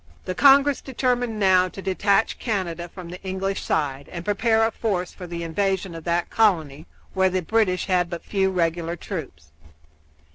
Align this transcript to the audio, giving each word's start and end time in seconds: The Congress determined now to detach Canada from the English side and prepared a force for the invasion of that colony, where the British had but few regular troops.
The 0.25 0.33
Congress 0.33 0.81
determined 0.81 1.37
now 1.39 1.67
to 1.69 1.79
detach 1.79 2.39
Canada 2.39 2.89
from 2.89 3.09
the 3.09 3.21
English 3.21 3.61
side 3.61 4.09
and 4.11 4.25
prepared 4.25 4.61
a 4.61 4.71
force 4.71 5.11
for 5.11 5.27
the 5.27 5.43
invasion 5.43 5.93
of 5.93 6.05
that 6.05 6.31
colony, 6.31 6.87
where 7.13 7.29
the 7.29 7.43
British 7.43 7.85
had 7.85 8.09
but 8.09 8.25
few 8.25 8.49
regular 8.49 8.95
troops. 8.95 9.51